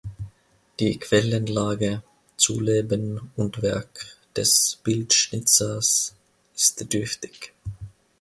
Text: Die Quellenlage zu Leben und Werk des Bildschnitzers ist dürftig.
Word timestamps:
Die 0.79 0.97
Quellenlage 0.97 2.01
zu 2.35 2.59
Leben 2.59 3.29
und 3.35 3.61
Werk 3.61 4.17
des 4.35 4.79
Bildschnitzers 4.83 6.15
ist 6.55 6.91
dürftig. 6.91 7.53